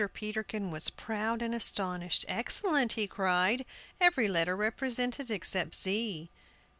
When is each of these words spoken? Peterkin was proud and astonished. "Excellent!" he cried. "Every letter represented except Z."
Peterkin 0.13 0.71
was 0.71 0.89
proud 0.89 1.43
and 1.43 1.53
astonished. 1.53 2.25
"Excellent!" 2.27 2.93
he 2.93 3.05
cried. 3.05 3.63
"Every 3.99 4.27
letter 4.27 4.55
represented 4.55 5.29
except 5.29 5.75
Z." 5.75 6.31